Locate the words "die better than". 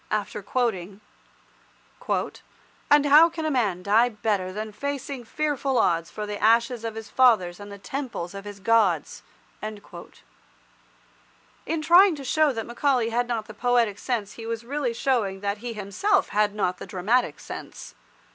3.83-4.71